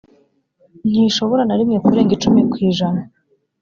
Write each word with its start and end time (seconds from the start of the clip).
ntishobora 0.89 1.43
na 1.45 1.55
rimwe 1.59 1.77
kurenga 1.85 2.11
icumi 2.17 2.41
ku 2.51 2.55
ijana 2.69 3.01